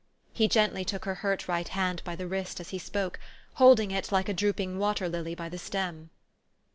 He 0.33 0.47
gently 0.47 0.83
took 0.83 1.05
her 1.05 1.13
hurt 1.21 1.47
right 1.47 1.67
hand 1.67 2.01
by 2.03 2.15
the 2.15 2.25
wrist 2.25 2.59
as 2.59 2.69
he 2.69 2.79
spoke, 2.79 3.19
holding 3.61 3.91
it 3.91 4.11
like 4.11 4.27
a 4.29 4.33
drooping 4.33 4.79
water 4.79 5.07
lily 5.07 5.35
by 5.35 5.47
the 5.47 5.59
stem. 5.59 6.09